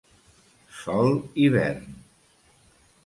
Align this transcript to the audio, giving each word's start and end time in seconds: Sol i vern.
Sol 0.77 1.13
i 1.43 1.47
vern. 1.57 1.85